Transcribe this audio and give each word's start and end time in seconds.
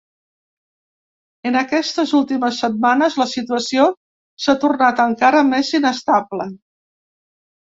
En 1.49 1.57
aquestes 1.59 2.13
últimes 2.19 2.61
setmanes, 2.65 3.17
la 3.23 3.27
situació 3.35 3.85
s’ha 4.47 4.57
tornat 4.65 5.03
encara 5.05 5.45
més 5.53 5.71
inestable. 5.83 6.51